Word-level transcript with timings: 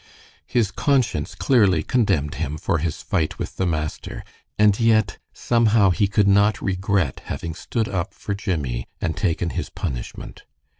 His 0.47 0.71
conscience 0.71 1.35
clearly 1.35 1.83
condemned 1.83 2.33
him 2.41 2.57
for 2.57 2.79
his 2.79 3.03
fight 3.03 3.37
with 3.37 3.57
the 3.57 3.67
master, 3.67 4.23
and 4.57 4.79
yet, 4.79 5.19
somehow 5.31 5.91
he 5.91 6.07
could 6.07 6.27
not 6.27 6.59
regret 6.59 7.21
having 7.25 7.53
stood 7.53 7.87
up 7.87 8.11
for 8.15 8.33
Jimmie 8.33 8.87
and 8.99 9.15
taken 9.15 9.51
his 9.51 9.69
punishment. 9.69 10.41